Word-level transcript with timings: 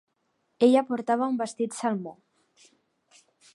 Ella 0.67 0.83
portava 0.91 1.27
un 1.33 1.37
vestit 1.43 1.77
salmó. 1.81 2.17